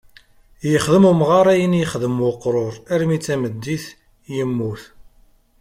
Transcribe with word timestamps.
Yexdem 0.71 1.03
umɣar 1.11 1.45
ayen 1.53 1.77
yexdem 1.79 2.15
uqrur 2.29 2.73
armi 2.93 3.17
d 3.19 3.23
tameddit, 3.25 3.85
yemmut. 4.35 4.83